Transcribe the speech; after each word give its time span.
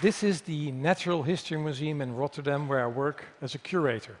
This 0.00 0.22
is 0.22 0.40
the 0.40 0.72
Natural 0.72 1.22
History 1.22 1.58
Museum 1.58 2.00
in 2.00 2.16
Rotterdam 2.16 2.68
where 2.68 2.82
I 2.82 2.86
work 2.86 3.26
as 3.42 3.54
a 3.54 3.58
curator. 3.58 4.16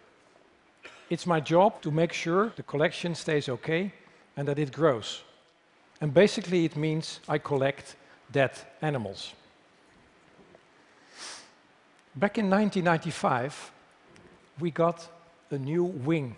It's 1.08 1.26
my 1.26 1.40
job 1.40 1.80
to 1.80 1.90
make 1.90 2.12
sure 2.12 2.52
the 2.56 2.62
collection 2.62 3.14
stays 3.14 3.48
okay 3.48 3.90
and 4.36 4.46
that 4.46 4.58
it 4.58 4.72
grows. 4.72 5.22
And 6.02 6.12
basically 6.12 6.66
it 6.66 6.76
means 6.76 7.20
I 7.26 7.38
collect 7.38 7.96
dead 8.30 8.50
animals. 8.82 9.32
Back 12.14 12.36
in 12.36 12.50
1995, 12.50 13.72
we 14.58 14.70
got 14.70 15.08
a 15.50 15.56
new 15.56 15.84
wing 15.84 16.36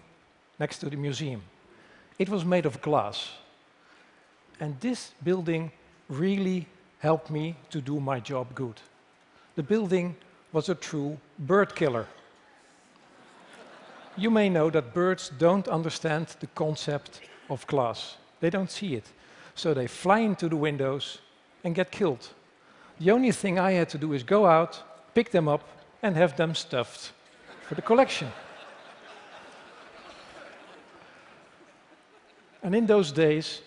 next 0.61 0.79
to 0.79 0.89
the 0.89 0.97
museum. 0.97 1.43
It 2.17 2.29
was 2.29 2.45
made 2.45 2.65
of 2.65 2.81
glass. 2.81 3.31
And 4.61 4.79
this 4.79 5.11
building 5.25 5.73
really 6.09 6.69
helped 7.01 7.29
me 7.29 7.57
to 7.71 7.81
do 7.81 7.99
my 7.99 8.21
job 8.21 8.55
good. 8.55 8.81
The 9.55 9.63
building 9.63 10.17
was 10.53 10.69
a 10.69 10.75
true 10.75 11.19
bird 11.39 11.75
killer. 11.75 12.07
you 14.17 14.31
may 14.31 14.49
know 14.49 14.71
that 14.71 14.93
birds 14.93 15.31
don't 15.39 15.67
understand 15.69 16.27
the 16.41 16.47
concept 16.49 17.21
of 17.49 17.67
glass. 17.67 18.17
They 18.41 18.51
don't 18.51 18.71
see 18.71 18.95
it. 18.95 19.05
So 19.55 19.73
they 19.75 19.87
fly 19.87 20.19
into 20.19 20.49
the 20.49 20.57
windows 20.57 21.19
and 21.65 21.75
get 21.75 21.91
killed. 21.91 22.29
The 22.99 23.11
only 23.11 23.33
thing 23.33 23.59
I 23.59 23.73
had 23.73 23.89
to 23.91 23.99
do 23.99 24.13
is 24.13 24.23
go 24.23 24.47
out, 24.47 24.83
pick 25.15 25.31
them 25.31 25.49
up, 25.49 25.67
and 26.03 26.17
have 26.17 26.37
them 26.37 26.55
stuffed 26.55 27.13
for 27.69 27.75
the 27.75 27.83
collection. 27.83 28.29
and 32.63 32.75
in 32.75 32.87
those 32.87 33.13
days, 33.13 33.63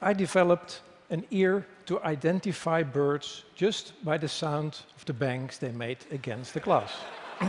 I 0.00 0.12
developed 0.12 0.80
an 1.10 1.24
ear 1.30 1.66
to 1.86 2.00
identify 2.02 2.82
birds 2.82 3.44
just 3.54 3.92
by 4.04 4.18
the 4.18 4.28
sound 4.28 4.80
of 4.96 5.04
the 5.04 5.12
bangs 5.12 5.58
they 5.58 5.72
made 5.72 5.98
against 6.10 6.54
the 6.54 6.60
glass. 6.60 6.92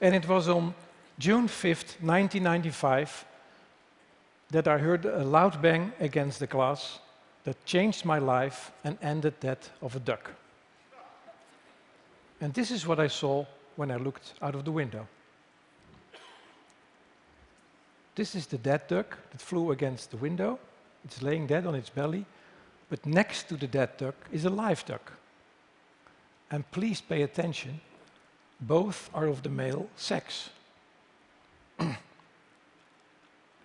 and 0.00 0.14
it 0.14 0.26
was 0.26 0.48
on 0.48 0.74
June 1.18 1.46
5th, 1.46 2.00
1995, 2.00 3.26
that 4.50 4.66
I 4.66 4.78
heard 4.78 5.04
a 5.04 5.22
loud 5.22 5.60
bang 5.60 5.92
against 6.00 6.40
the 6.40 6.46
glass 6.46 6.98
that 7.44 7.64
changed 7.64 8.04
my 8.04 8.18
life 8.18 8.72
and 8.84 8.96
ended 9.02 9.34
that 9.40 9.68
of 9.82 9.96
a 9.96 10.00
duck. 10.00 10.30
And 12.40 12.54
this 12.54 12.70
is 12.70 12.86
what 12.86 12.98
I 12.98 13.08
saw 13.08 13.44
when 13.76 13.90
I 13.90 13.96
looked 13.96 14.34
out 14.40 14.54
of 14.54 14.64
the 14.64 14.72
window. 14.72 15.06
This 18.14 18.34
is 18.34 18.46
the 18.46 18.58
dead 18.58 18.88
duck 18.88 19.18
that 19.30 19.40
flew 19.40 19.72
against 19.72 20.10
the 20.10 20.16
window. 20.16 20.58
It's 21.04 21.22
laying 21.22 21.46
dead 21.46 21.66
on 21.66 21.74
its 21.74 21.90
belly, 21.90 22.26
but 22.88 23.04
next 23.06 23.48
to 23.48 23.56
the 23.56 23.66
dead 23.66 23.96
duck 23.96 24.14
is 24.32 24.44
a 24.44 24.50
live 24.50 24.84
duck. 24.84 25.12
And 26.50 26.68
please 26.70 27.00
pay 27.00 27.22
attention, 27.22 27.80
both 28.60 29.08
are 29.14 29.26
of 29.26 29.42
the 29.42 29.48
male 29.48 29.88
sex. 29.96 30.50
and 31.78 31.96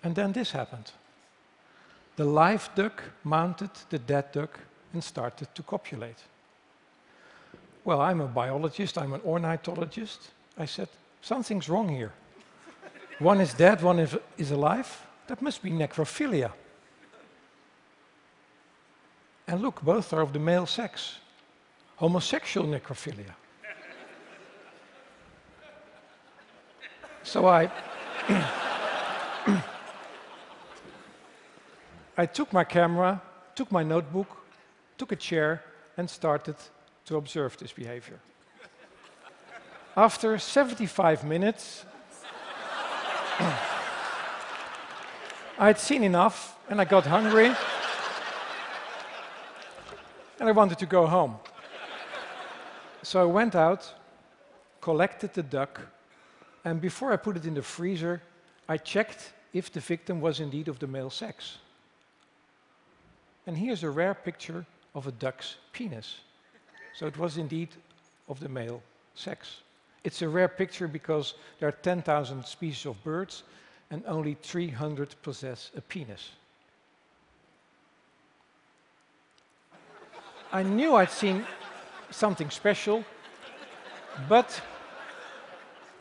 then 0.03 0.31
this 0.31 0.51
happened. 0.51 0.91
The 2.15 2.25
live 2.25 2.69
duck 2.75 3.03
mounted 3.23 3.71
the 3.89 3.99
dead 3.99 4.31
duck 4.31 4.59
and 4.93 5.03
started 5.03 5.53
to 5.55 5.63
copulate. 5.63 6.23
Well, 7.83 8.01
I'm 8.01 8.21
a 8.21 8.27
biologist, 8.27 8.97
I'm 8.97 9.13
an 9.13 9.21
ornithologist. 9.25 10.31
I 10.57 10.65
said, 10.65 10.87
something's 11.21 11.67
wrong 11.67 11.89
here. 11.89 12.13
one 13.19 13.41
is 13.41 13.53
dead, 13.53 13.81
one 13.81 13.99
is, 13.99 14.15
is 14.37 14.51
alive. 14.51 15.05
That 15.27 15.41
must 15.41 15.61
be 15.61 15.71
necrophilia. 15.71 16.51
And 19.47 19.61
look, 19.61 19.81
both 19.81 20.11
are 20.13 20.21
of 20.21 20.33
the 20.33 20.39
male 20.39 20.65
sex. 20.65 21.19
Homosexual 21.97 22.67
necrophilia. 22.67 23.33
so 27.23 27.47
I... 27.47 27.71
I 32.17 32.25
took 32.25 32.53
my 32.53 32.63
camera, 32.63 33.21
took 33.55 33.71
my 33.71 33.83
notebook, 33.83 34.27
took 34.97 35.11
a 35.11 35.17
chair 35.17 35.61
and 35.97 36.09
started 36.09 36.55
to 37.05 37.17
observe 37.17 37.57
this 37.57 37.73
behavior. 37.73 38.19
After 39.97 40.37
75 40.37 41.23
minutes, 41.25 41.85
I 45.57 45.67
had 45.67 45.77
seen 45.77 46.03
enough 46.03 46.57
and 46.69 46.81
I 46.81 46.85
got 46.85 47.05
hungry 47.05 47.51
and 50.39 50.49
I 50.49 50.51
wanted 50.51 50.77
to 50.79 50.85
go 50.85 51.07
home. 51.07 51.35
So 53.03 53.21
I 53.21 53.25
went 53.25 53.55
out, 53.55 53.93
collected 54.81 55.33
the 55.33 55.43
duck, 55.43 55.79
and 56.63 56.81
before 56.81 57.13
I 57.13 57.17
put 57.17 57.37
it 57.37 57.45
in 57.45 57.53
the 57.53 57.61
freezer, 57.61 58.21
I 58.67 58.77
checked 58.77 59.33
if 59.53 59.71
the 59.71 59.79
victim 59.79 60.19
was 60.19 60.39
indeed 60.39 60.67
of 60.67 60.79
the 60.79 60.87
male 60.87 61.09
sex. 61.09 61.59
And 63.47 63.55
here's 63.57 63.83
a 63.83 63.89
rare 63.89 64.15
picture 64.15 64.65
of 64.95 65.05
a 65.07 65.11
duck's 65.11 65.55
penis. 65.71 66.17
So 66.95 67.05
it 67.05 67.17
was 67.17 67.37
indeed 67.37 67.69
of 68.27 68.39
the 68.39 68.49
male 68.49 68.81
sex. 69.13 69.57
It's 70.03 70.21
a 70.21 70.29
rare 70.29 70.47
picture 70.47 70.87
because 70.87 71.35
there 71.59 71.69
are 71.69 71.73
10,000 71.83 72.45
species 72.45 72.85
of 72.85 73.03
birds 73.03 73.43
and 73.91 74.03
only 74.07 74.35
300 74.41 75.15
possess 75.21 75.71
a 75.77 75.81
penis. 75.81 76.29
I 80.55 80.63
knew 80.63 80.95
I'd 80.95 81.11
seen 81.11 81.45
something 82.11 82.49
special, 82.49 83.03
but 84.29 84.61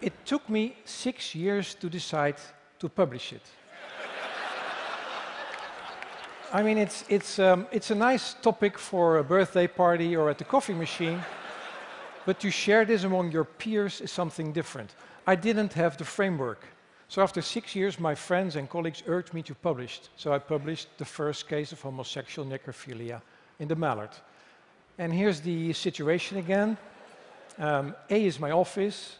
it 0.00 0.12
took 0.25 0.48
me 0.48 0.76
six 0.84 1.34
years 1.34 1.75
to 1.81 1.91
decide 1.91 2.37
to 2.78 2.88
publish 2.88 3.32
it. 3.32 3.43
I 6.53 6.62
mean, 6.62 6.78
it's, 6.78 7.04
it's, 7.09 7.41
um, 7.41 7.66
it's 7.72 7.91
a 7.91 7.97
nice 7.97 8.34
topic 8.34 8.78
for 8.78 9.19
a 9.19 9.25
birthday 9.25 9.66
party 9.66 10.14
or 10.14 10.31
at 10.31 10.38
the 10.38 10.44
coffee 10.44 10.75
machine, 10.75 11.20
but 12.25 12.38
to 12.38 12.48
share 12.48 12.84
this 12.84 13.03
among 13.03 13.32
your 13.32 13.44
peers 13.44 14.00
is 14.00 14.12
something 14.12 14.53
different. 14.53 14.94
I 15.26 15.34
didn't 15.34 15.72
have 15.72 15.97
the 15.97 16.04
framework. 16.04 16.64
So 17.09 17.22
after 17.22 17.43
six 17.43 17.75
years, 17.75 17.98
my 17.98 18.14
friends 18.14 18.54
and 18.54 18.70
colleagues 18.70 19.03
urged 19.09 19.34
me 19.34 19.43
to 19.43 19.54
publish. 19.56 20.00
So 20.14 20.32
I 20.32 20.38
published 20.38 20.97
the 20.97 21.04
first 21.04 21.48
case 21.48 21.72
of 21.72 21.81
homosexual 21.81 22.48
necrophilia 22.48 23.20
in 23.59 23.66
the 23.66 23.75
Mallard. 23.75 24.10
And 24.99 25.12
here's 25.12 25.41
the 25.41 25.72
situation 25.72 26.38
again. 26.38 26.77
Um, 27.59 27.97
A 28.10 28.25
is 28.25 28.38
my 28.38 28.53
office, 28.53 29.16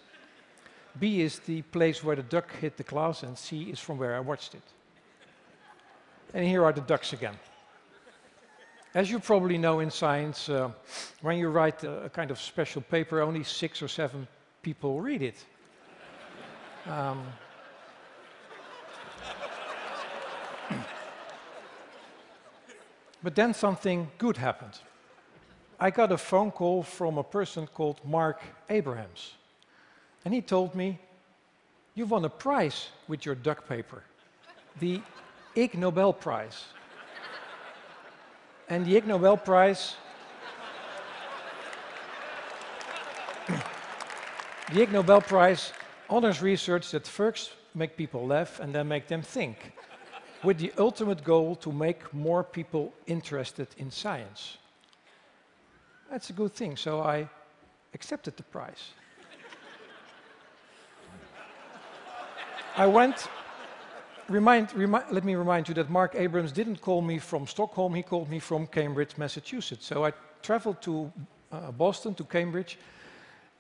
B 0.99 1.21
is 1.23 1.41
the 1.41 1.62
place 1.62 2.05
where 2.05 2.15
the 2.15 2.23
duck 2.23 2.53
hit 2.61 2.77
the 2.77 2.85
glass, 2.85 3.25
and 3.25 3.37
C 3.37 3.65
is 3.65 3.81
from 3.81 3.99
where 3.99 4.15
I 4.15 4.21
watched 4.21 4.55
it. 4.55 4.62
And 6.33 6.47
here 6.47 6.65
are 6.65 6.73
the 6.73 6.81
ducks 6.81 7.12
again. 7.12 7.35
As 8.95 9.11
you 9.11 9.19
probably 9.19 9.59
know 9.59 9.81
in 9.81 9.91
science, 9.91 10.49
uh, 10.49 10.71
when 11.21 11.37
you 11.37 11.49
write 11.49 11.83
a, 11.83 12.05
a, 12.05 12.09
kind 12.09 12.31
of 12.31 12.41
special 12.41 12.81
paper, 12.81 13.21
only 13.21 13.43
six 13.43 13.83
or 13.83 13.89
seven 13.89 14.29
people 14.62 15.01
read 15.01 15.21
it. 15.23 15.45
Um, 16.87 17.27
but 23.23 23.35
then 23.35 23.53
something 23.53 24.09
good 24.19 24.37
happened. 24.37 24.79
I 25.79 25.91
got 25.91 26.12
a 26.12 26.19
phone 26.19 26.51
call 26.51 26.83
from 26.83 27.19
a 27.19 27.25
person 27.25 27.67
called 27.67 28.01
Marc 28.05 28.41
Abrahams. 28.71 29.33
And 30.25 30.32
he 30.32 30.41
told 30.41 30.75
me, 30.75 30.99
you 31.94 32.06
won 32.06 32.25
a 32.25 32.29
prize 32.29 32.88
with 33.09 33.26
your 33.26 33.35
duck 33.35 33.69
paper, 33.69 34.03
the 34.81 35.00
Ig 35.55 35.76
Nobel 35.79 36.12
Prize. 36.12 36.65
and 38.69 38.87
the 38.87 38.97
Ig 38.97 39.06
Nobel 39.06 39.37
Prize 39.37 39.97
the 44.73 44.82
Ig 44.82 44.93
Nobel 44.93 45.20
Prize 45.20 45.73
honors 46.09 46.41
research 46.43 46.91
that 46.91 47.06
first 47.06 47.53
make 47.75 47.97
people 47.97 48.27
laugh 48.27 48.61
and 48.61 48.75
then 48.75 48.88
make 48.88 49.06
them 49.09 49.23
think, 49.23 49.73
with 50.43 50.59
the 50.59 50.73
ultimate 50.79 51.23
goal 51.25 51.55
to 51.56 51.73
make 51.73 52.12
more 52.15 52.43
people 52.44 52.93
interested 53.06 53.69
in 53.77 53.91
science. 53.91 54.59
That's 56.11 56.31
a 56.31 56.33
good 56.33 56.53
thing, 56.53 56.77
so 56.77 57.01
I 57.01 57.29
accepted 57.95 58.37
the 58.37 58.43
prize. 58.43 58.93
I 62.77 62.87
went, 62.87 63.29
remind, 64.29 64.75
remind, 64.75 65.11
let 65.11 65.25
me 65.25 65.35
remind 65.35 65.69
you 65.69 65.75
that 65.75 65.91
Marc 65.91 66.15
Abrahams 66.15 66.53
didn't 66.53 66.81
call 66.81 67.03
me 67.03 67.19
from 67.19 67.47
Stockholm, 67.47 67.95
he 67.95 68.03
called 68.03 68.31
me 68.31 68.39
from 68.39 68.67
Cambridge, 68.67 69.17
Massachusetts. 69.17 69.87
So 69.87 70.05
I 70.05 70.12
traveled 70.43 70.83
to 70.83 71.12
uh, 71.51 71.73
Boston, 71.73 72.15
to 72.15 72.25
Cambridge, 72.25 72.79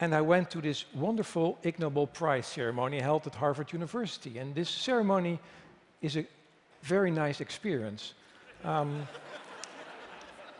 and 0.00 0.14
I 0.14 0.20
went 0.20 0.50
to 0.50 0.60
this 0.60 0.84
wonderful 0.94 1.58
Ig 1.62 1.78
Nobel 1.78 2.06
Prize 2.06 2.46
ceremony 2.46 3.00
held 3.00 3.26
at 3.26 3.34
Harvard 3.34 3.72
University. 3.72 4.38
And 4.38 4.54
this 4.54 4.68
ceremony 4.68 5.38
is 6.02 6.16
a 6.16 6.26
very 6.82 7.10
nice 7.10 7.40
experience. 7.40 8.14
Um, 8.64 9.06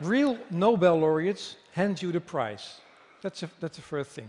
real 0.01 0.39
Nobel 0.51 0.99
laureates 0.99 1.57
hand 1.73 2.01
you 2.01 2.13
the 2.13 2.21
prize. 2.21 2.81
That's, 3.23 3.43
a, 3.43 3.51
that's 3.61 3.77
the 3.77 3.83
first 3.83 4.11
thing. 4.11 4.29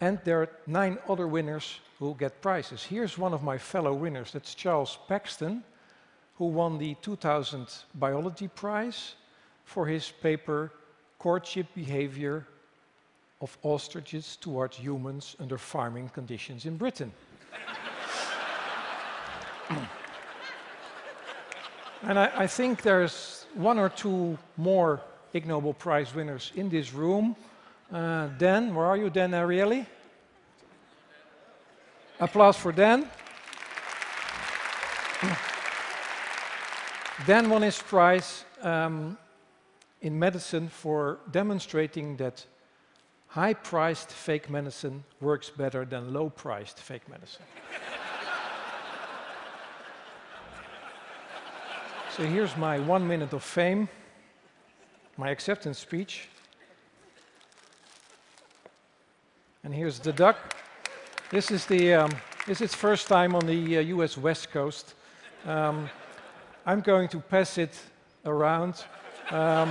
And 0.00 0.18
there 0.24 0.42
are 0.42 0.48
nine 0.66 0.98
other 1.08 1.28
winners 1.28 1.78
who 1.98 2.14
get 2.18 2.40
prizes. 2.42 2.82
Here's 2.82 3.16
one 3.16 3.32
of 3.32 3.42
my 3.42 3.56
fellow 3.56 3.94
winners. 3.94 4.32
That's 4.32 4.54
Charles 4.54 4.98
Paxton, 5.06 5.62
who 6.36 6.46
won 6.46 6.78
the 6.78 6.96
2000 7.02 7.68
Biology 7.94 8.48
Prize 8.48 9.14
for 9.64 9.86
his 9.86 10.10
paper 10.10 10.72
Courtship 11.18 11.68
Behavior 11.74 12.46
of 13.40 13.56
Ostriches 13.62 14.36
Towards 14.36 14.76
Humans 14.76 15.36
Under 15.38 15.56
Farming 15.56 16.08
Conditions 16.08 16.66
in 16.66 16.76
Britain. 16.76 17.12
and 22.02 22.18
I, 22.18 22.32
I 22.36 22.46
think 22.48 22.82
there's 22.82 23.41
one 23.54 23.78
or 23.78 23.88
two 23.88 24.38
more 24.56 25.00
Ig 25.32 25.46
Nobel 25.46 25.72
Prize 25.72 26.14
winners 26.14 26.52
in 26.54 26.68
this 26.68 26.92
room. 26.92 27.34
Uh, 27.92 28.28
Dan, 28.38 28.74
where 28.74 28.86
are 28.86 28.96
you, 28.96 29.10
Dan 29.10 29.32
Ariely? 29.32 29.86
Applause 32.20 32.56
for 32.56 32.72
Dan. 32.72 33.08
Dan 37.26 37.50
won 37.50 37.62
his 37.62 37.80
prize 37.80 38.44
um, 38.62 39.16
in 40.00 40.18
medicine 40.18 40.68
for 40.68 41.18
demonstrating 41.30 42.16
that 42.16 42.44
high-priced 43.28 44.10
fake 44.10 44.50
medicine 44.50 45.04
works 45.20 45.50
better 45.50 45.84
than 45.84 46.12
low-priced 46.12 46.78
fake 46.78 47.08
medicine. 47.08 47.44
So 52.16 52.24
here's 52.24 52.56
my 52.56 52.78
one 52.78 53.06
minute 53.08 53.32
of 53.32 53.42
fame, 53.42 53.88
my 55.16 55.30
acceptance 55.30 55.78
speech. 55.78 56.28
And 59.64 59.74
here's 59.74 59.98
the 59.98 60.12
duck. 60.12 60.36
This 61.30 61.50
is 61.50 61.64
the 61.66 61.94
um, 61.94 62.10
this 62.46 62.58
is 62.58 62.66
its 62.66 62.74
first 62.74 63.08
time 63.08 63.34
on 63.34 63.46
the 63.46 63.78
uh, 63.78 63.80
U.S. 63.80 64.18
West 64.18 64.50
Coast. 64.50 64.94
Um, 65.46 65.88
I'm 66.66 66.80
going 66.80 67.08
to 67.08 67.20
pass 67.20 67.56
it 67.56 67.78
around. 68.26 68.84
Um, 69.30 69.70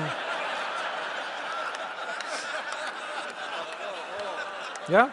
yeah? 4.90 5.12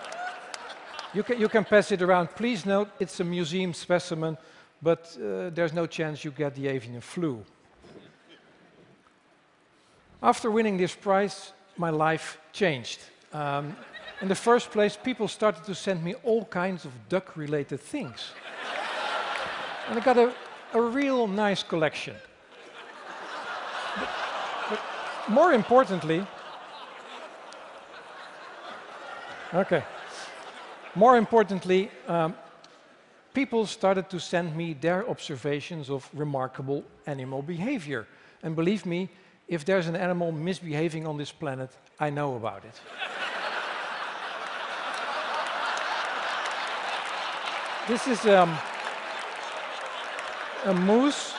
You 1.13 1.23
can, 1.23 1.41
you 1.41 1.49
can 1.49 1.65
pass 1.65 1.93
it 1.93 2.01
around. 2.01 2.29
Please 2.29 2.65
note 2.65 2.89
it's 2.99 3.21
a 3.21 3.25
museum 3.25 3.75
specimen, 3.75 4.39
but 4.83 5.17
uh, 5.17 5.51
there's 5.51 5.73
no 5.73 5.87
chance 5.87 6.25
you 6.25 6.31
get 6.31 6.55
the 6.55 6.69
avian 6.69 7.01
flu. 7.01 7.45
After 10.23 10.51
winning 10.51 10.77
this 10.77 10.95
prize, 10.95 11.53
my 11.77 11.91
life 11.91 12.39
changed. 12.53 13.01
Um, 13.33 13.77
in 14.21 14.29
the 14.29 14.35
first 14.35 14.71
place, 14.71 14.97
people 14.97 15.29
started 15.29 15.65
to 15.65 15.75
send 15.75 16.03
me 16.03 16.15
all 16.25 16.45
kinds 16.45 16.85
of 16.85 16.91
duck-related 17.09 17.81
things. 17.81 18.33
and 19.89 19.99
I 19.99 20.03
got 20.03 20.17
a, 20.17 20.35
a 20.75 20.81
real 20.81 21.29
nice 21.29 21.63
collection. 21.63 22.17
but, 23.97 24.09
but 24.71 24.81
more 25.29 25.53
importantly, 25.53 26.27
okay, 29.55 29.85
more 30.97 31.17
importantly, 31.17 31.91
um, 32.09 32.35
people 33.39 33.67
started 33.67 34.11
to 34.11 34.19
send 34.19 34.57
me 34.57 34.75
their 34.75 35.09
observations 35.09 35.89
of 35.91 36.11
remarkable 36.13 36.83
animal 37.07 37.41
behavior. 37.41 38.05
And 38.43 38.57
believe 38.57 38.85
me, 38.85 39.09
if 39.47 39.65
there's 39.65 39.87
an 39.87 39.95
animal 39.95 40.33
misbehaving 40.33 41.07
on 41.07 41.17
this 41.17 41.31
planet, 41.31 41.71
I 42.01 42.11
know 42.11 42.35
about 42.35 42.65
it. 42.65 42.75
this 47.87 48.09
is 48.09 48.27
um, 48.27 48.59
a 50.65 50.75
moose. 50.75 51.35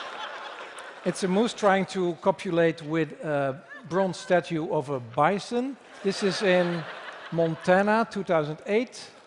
It's 1.04 1.22
a 1.24 1.28
moose 1.28 1.52
trying 1.52 1.84
to 1.96 2.14
copulate 2.22 2.80
with 2.82 3.12
a 3.22 3.62
bronze 3.90 4.16
statue 4.16 4.70
of 4.70 4.88
a 4.88 5.00
bison. 5.00 5.76
This 6.02 6.22
is 6.22 6.40
in 6.40 6.82
Montana, 7.30 8.08
2008. 8.10 9.19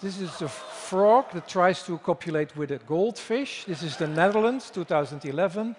This 0.00 0.18
is 0.18 0.40
a 0.40 0.48
frog 0.48 1.30
that 1.32 1.46
tries 1.46 1.82
to 1.82 1.98
copulate 1.98 2.56
with 2.56 2.70
a 2.70 2.78
goldfish. 2.78 3.66
This 3.66 3.82
is 3.82 3.98
the 3.98 4.06
Netherlands, 4.06 4.70
2011. 4.70 5.76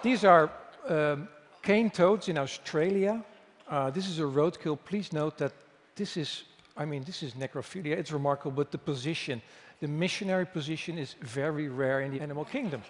These 0.00 0.24
are 0.24 0.48
um, 0.88 1.26
cane 1.60 1.90
toads 1.90 2.28
in 2.28 2.38
Australia. 2.38 3.20
Uh, 3.68 3.90
this 3.90 4.08
is 4.08 4.20
a 4.20 4.22
roadkill. 4.22 4.78
Please 4.84 5.12
note 5.12 5.38
that 5.38 5.52
this 5.96 6.16
is, 6.16 6.44
I 6.76 6.84
mean, 6.84 7.02
this 7.02 7.24
is 7.24 7.32
necrophilia. 7.34 7.96
It's 7.96 8.12
remarkable, 8.12 8.52
but 8.52 8.70
the 8.70 8.78
position, 8.78 9.42
the 9.80 9.88
missionary 9.88 10.46
position 10.46 10.98
is 10.98 11.16
very 11.20 11.68
rare 11.68 12.02
in 12.02 12.12
the 12.12 12.20
animal 12.20 12.44
kingdom. 12.44 12.84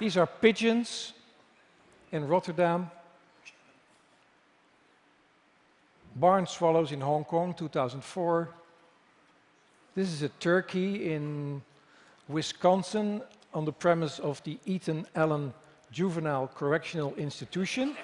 These 0.00 0.16
are 0.16 0.26
pigeons 0.26 1.12
in 2.10 2.26
Rotterdam. 2.26 2.90
Barn 6.14 6.46
swallows 6.46 6.92
in 6.92 7.00
Hong 7.00 7.24
Kong, 7.24 7.54
2004. 7.54 8.50
This 9.94 10.12
is 10.12 10.22
a 10.22 10.28
turkey 10.28 11.10
in 11.12 11.62
Wisconsin 12.28 13.22
on 13.54 13.64
the 13.64 13.72
premise 13.72 14.18
of 14.18 14.42
the 14.44 14.58
Ethan 14.66 15.06
Allen 15.14 15.54
Juvenile 15.90 16.48
Correctional 16.54 17.14
Institution. 17.14 17.96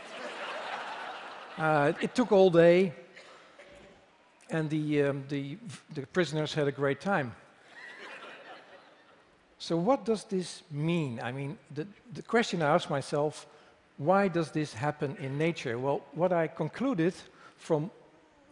uh, 1.59 1.93
it 2.01 2.15
took 2.15 2.33
all 2.33 2.49
day, 2.49 2.95
and 4.51 4.71
the, 4.71 5.03
um, 5.03 5.25
the, 5.29 5.59
the 5.95 6.07
prisoners 6.07 6.55
had 6.55 6.67
a 6.67 6.73
great 6.73 7.03
time. 7.03 7.35
so 9.59 9.77
what 9.77 10.07
does 10.07 10.25
this 10.25 10.63
mean? 10.71 11.21
I 11.23 11.31
mean, 11.31 11.59
the, 11.75 11.87
the 12.15 12.23
question 12.23 12.63
I 12.63 12.75
asked 12.75 12.89
myself, 12.89 13.47
why 13.99 14.29
does 14.29 14.51
this 14.51 14.73
happen 14.73 15.15
in 15.21 15.37
nature? 15.37 15.79
Well, 15.79 16.01
what 16.15 16.33
I 16.33 16.47
concluded 16.47 17.13
from 17.59 17.91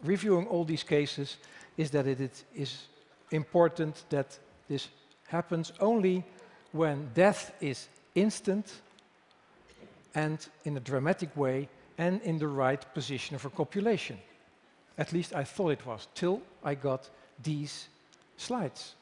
reviewing 0.03 0.47
all 0.47 0.63
these 0.63 0.83
cases 0.83 1.37
is 1.77 1.91
that 1.91 2.07
it 2.07 2.43
is 2.55 2.87
important 3.31 4.03
that 4.09 4.37
this 4.67 4.89
happens 5.27 5.73
only 5.79 6.23
when 6.71 7.09
death 7.13 7.53
is 7.61 7.87
instant 8.15 8.81
and 10.15 10.47
in 10.65 10.77
a 10.77 10.79
dramatic 10.79 11.35
way 11.35 11.69
and 11.97 12.21
in 12.21 12.37
the 12.37 12.47
right 12.47 12.93
position 12.93 13.37
for 13.37 13.49
copulation. 13.49 14.17
At 14.97 15.13
least 15.13 15.33
I 15.33 15.43
thought 15.43 15.71
it 15.71 15.85
was, 15.85 16.07
till 16.15 16.41
I 16.63 16.75
got 16.75 17.09
these 17.41 17.87
slides. 18.37 18.95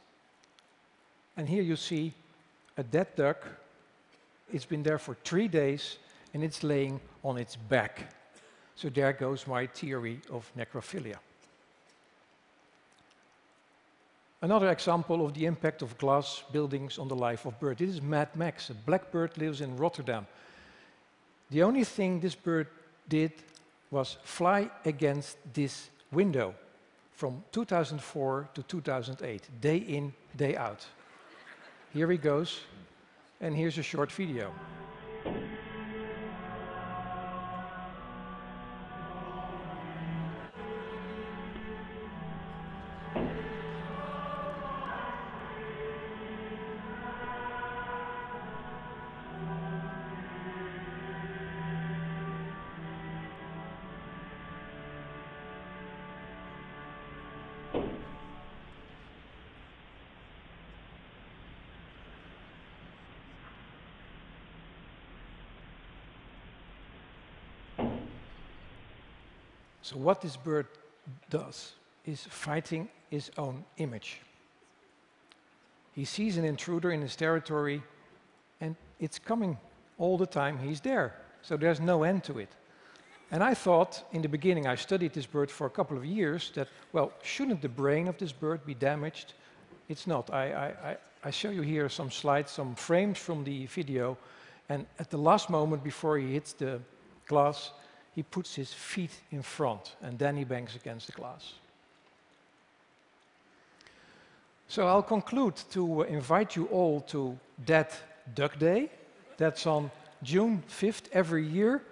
And 1.38 1.47
here 1.47 1.63
you 1.63 1.75
see 1.75 2.13
a 2.77 2.83
dead 2.83 3.07
duck. 3.15 3.45
It's 4.51 4.65
been 4.65 4.83
there 4.83 5.00
for 5.00 5.15
three 5.24 5.47
days 5.47 5.97
and 6.33 6.43
it's 6.43 6.63
laying 6.63 7.00
on 7.24 7.38
its 7.38 7.55
back. 7.55 8.13
So 8.75 8.89
there 8.89 9.13
goes 9.13 9.48
my 9.48 9.67
theory 9.67 10.20
of 10.32 10.51
necrophilia. 10.58 11.17
Another 14.41 14.70
example 14.70 15.25
of 15.25 15.34
the 15.34 15.46
impact 15.46 15.82
of 15.82 15.98
glass 15.98 16.44
buildings 16.51 17.00
on 17.00 17.08
the 17.08 17.15
life 17.15 17.46
of 17.46 17.60
birds. 17.60 17.79
This 17.79 17.89
is 17.89 18.01
Mad 18.01 18.36
Max. 18.36 18.70
A 18.70 18.74
blackbird 18.74 19.38
lives 19.38 19.62
in 19.62 19.75
Rotterdam. 19.77 20.27
The 21.50 21.63
only 21.63 21.84
thing 21.84 22.20
this 22.20 22.36
bird 22.36 22.67
did 23.08 23.32
was 23.91 24.17
fly 24.24 24.70
against 24.84 25.38
this 25.53 25.89
window 26.12 26.53
from 27.13 27.44
2004 27.53 28.50
to 28.53 28.63
2008, 28.63 29.62
day 29.62 29.77
in, 29.77 30.13
day 30.36 30.58
out. 30.58 30.86
Here 31.94 32.12
he 32.12 32.17
goes, 32.17 32.60
and 33.39 33.55
here's 33.55 33.77
a 33.77 33.84
short 33.84 34.12
video. 34.12 34.51
So 69.86 69.98
what 69.98 70.20
this 70.20 70.36
bird 70.36 70.65
does 71.30 71.74
is 72.08 72.24
fighting 72.24 72.89
his 73.12 73.30
own 73.38 73.63
image. 73.77 74.20
He 75.94 76.06
sees 76.06 76.38
an 76.38 76.44
intruder 76.44 76.92
in 76.92 77.01
his 77.01 77.15
territory 77.15 77.84
and 78.60 78.75
it's 79.00 79.20
coming 79.20 79.60
all 80.00 80.18
the 80.18 80.25
time 80.25 80.58
he's 80.58 80.82
there. 80.82 81.13
So 81.44 81.56
there's 81.56 81.80
no 81.80 82.01
end 82.01 82.24
to 82.24 82.39
it. 82.39 82.50
And 83.30 83.44
I 83.44 83.54
thought, 83.54 84.04
in 84.12 84.24
the 84.24 84.27
beginning, 84.27 84.65
I 84.65 84.74
studied 84.74 85.13
this 85.13 85.27
bird 85.27 85.51
for 85.51 85.68
a 85.68 85.70
couple 85.70 85.98
of 85.98 86.04
years, 86.04 86.51
that, 86.56 86.68
well, 86.92 87.13
shouldn't 87.22 87.62
the 87.62 87.70
brain 87.70 88.08
of 88.08 88.18
this 88.18 88.32
bird 88.32 88.65
be 88.65 88.74
damaged? 88.74 89.34
It's 89.88 90.08
not. 90.08 90.34
I, 90.34 90.75
I, 90.84 90.98
I, 91.24 91.30
show 91.30 91.51
you 91.51 91.62
here 91.62 91.89
some 91.89 92.10
slides, 92.10 92.50
some 92.50 92.74
frames 92.74 93.20
from 93.20 93.44
the 93.44 93.68
video, 93.68 94.18
and 94.68 94.88
at 94.98 95.12
the 95.12 95.18
last 95.18 95.51
moment 95.51 95.84
before 95.84 96.18
he 96.18 96.34
hits 96.34 96.54
the 96.54 96.80
glass, 97.27 97.70
he 98.15 98.24
puts 98.24 98.55
his 98.55 98.74
feet 98.74 99.12
in 99.31 99.41
front, 99.41 99.95
and 100.01 100.17
then 100.17 100.38
he 100.38 100.45
bangs 100.45 100.75
against 100.75 101.07
the 101.07 101.12
glass. 101.12 101.53
So 104.67 104.88
I'll 104.88 105.03
conclude 105.03 105.55
to 105.72 106.03
invite 106.03 106.55
you 106.55 106.65
all 106.67 107.01
to 107.01 107.38
Dead 107.65 107.88
Duck 108.34 108.57
Day. 108.57 108.89
That's 109.38 109.67
on 109.67 109.91
June 110.24 110.63
5th 110.67 111.10
every 111.12 111.45
year 111.45 111.84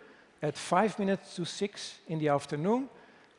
at 0.41 0.57
5 0.57 0.97
minutes 0.97 1.35
to 1.35 1.45
6 1.45 1.99
in 2.07 2.19
the 2.19 2.29
afternoon. 2.29 2.89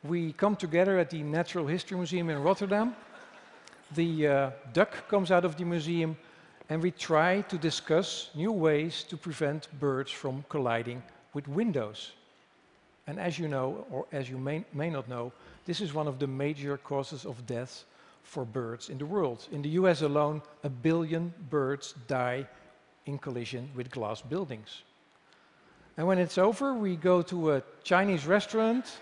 We 0.03 0.33
come 0.33 0.55
together 0.55 0.99
at 0.99 1.09
the 1.09 1.23
Natural 1.23 1.67
History 1.67 1.97
Museum 1.97 2.29
in 2.29 2.41
Rotterdam. 2.41 2.95
The 3.95 4.27
uh, 4.27 4.49
duck 4.73 5.07
comes 5.09 5.31
out 5.31 5.43
of 5.43 5.57
the 5.57 5.65
museum 5.65 6.15
and 6.69 6.81
we 6.81 6.91
try 6.91 7.41
to 7.41 7.57
discuss 7.57 8.29
new 8.35 8.51
ways 8.51 9.03
to 9.09 9.17
prevent 9.17 9.67
birds 9.79 10.11
from 10.11 10.45
colliding 10.49 11.03
with 11.33 11.47
windows. 11.47 12.11
And 13.07 13.19
as 13.19 13.37
you 13.37 13.47
know, 13.47 13.85
or 13.91 14.05
as 14.11 14.29
you 14.29 14.37
may, 14.37 14.65
may 14.73 14.89
not 14.89 15.07
know, 15.07 15.31
this 15.65 15.79
is 15.79 15.93
one 15.93 16.07
of 16.07 16.17
the 16.19 16.27
major 16.27 16.77
causes 16.77 17.25
of 17.25 17.45
death 17.45 17.85
for 18.23 18.45
birds 18.45 18.89
in 18.89 18.97
the 18.97 19.05
world. 19.05 19.47
In 19.51 19.61
the 19.61 19.69
US 19.69 20.01
alone, 20.01 20.41
a 20.63 20.69
billion 20.69 21.33
birds 21.49 21.93
die 22.07 22.47
in 23.05 23.19
collision 23.19 23.69
with 23.75 23.91
glass 23.91 24.21
buildings. 24.21 24.81
And 25.97 26.07
when 26.07 26.17
it's 26.17 26.37
over, 26.37 26.73
we 26.73 26.95
go 26.95 27.21
to 27.23 27.53
a 27.53 27.63
Chinese 27.83 28.25
restaurant 28.25 28.99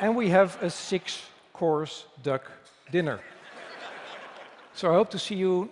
and 0.00 0.16
we 0.16 0.28
have 0.30 0.60
a 0.62 0.70
six 0.70 1.22
course 1.52 2.06
duck 2.22 2.50
dinner. 2.90 3.20
so 4.74 4.90
I 4.90 4.94
hope 4.94 5.10
to 5.10 5.18
see 5.18 5.36
you 5.36 5.70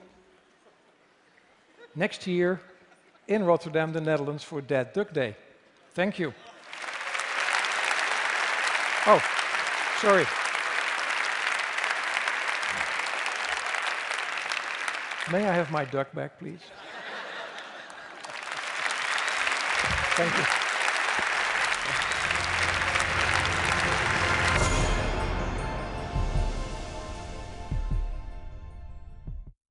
next 1.96 2.26
year 2.26 2.60
in 3.28 3.44
Rotterdam, 3.44 3.92
the 3.92 4.00
Netherlands, 4.00 4.42
for 4.42 4.60
Dead 4.60 4.92
Duck 4.92 5.12
Day. 5.12 5.36
Thank 5.94 6.18
you. 6.18 6.32
Oh, 9.06 9.20
sorry. 10.00 10.24
May 15.30 15.48
I 15.48 15.54
have 15.54 15.70
my 15.70 15.84
duck 15.84 16.12
back, 16.12 16.38
please? 16.38 16.60
Thank 20.14 20.36
you. 20.36 20.71